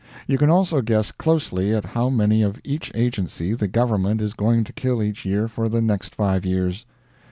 [0.27, 4.63] You can also guess closely at how many of each agency the government is going
[4.63, 6.87] to kill each year for the next five years.